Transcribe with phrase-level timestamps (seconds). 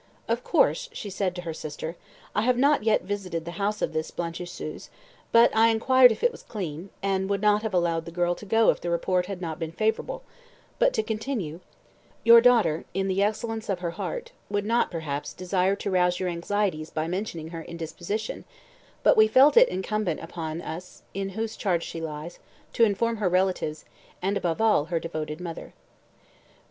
[0.27, 1.95] "Of course," she said to her sister,
[2.33, 4.89] "I have not yet visited the house of this blanchisseuse,
[5.31, 8.45] but I inquired if it was clean, and, would not have allowed the girl to
[8.47, 10.23] go if the report had not been favourable;
[10.79, 11.59] but to continue
[12.23, 16.29] "Your daughter, in the excellence of her heart, would not, perhaps, desire to rouse your
[16.29, 18.43] anxieties by mentioning her indisposition,
[19.03, 22.39] but we felt it incumbent upon us, in whose charge she lies,
[22.73, 23.85] to inform her relatives,
[24.19, 25.75] and, above all, her devoted mother.